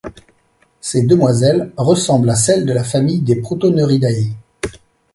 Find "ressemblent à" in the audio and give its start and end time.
1.77-2.35